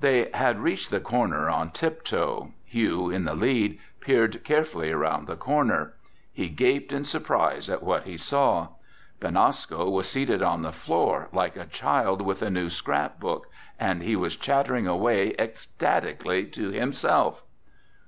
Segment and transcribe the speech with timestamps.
[0.00, 2.52] They had reached the corner on tiptoe.
[2.64, 5.94] Hugh, in the lead, peered carefully around the corner.
[6.32, 8.70] He gaped in surprise at what he saw:
[9.20, 13.46] Benasco was seated on the floor like a child with a new scrapbook,
[13.78, 17.44] and he was chattering away ecstatically to himself!